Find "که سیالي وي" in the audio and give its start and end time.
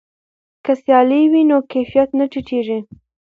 0.65-1.41